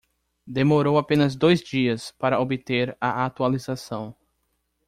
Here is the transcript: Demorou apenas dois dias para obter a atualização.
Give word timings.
Demorou 0.47 0.97
apenas 0.97 1.35
dois 1.35 1.61
dias 1.61 2.11
para 2.17 2.39
obter 2.41 2.97
a 2.99 3.23
atualização. 3.23 4.15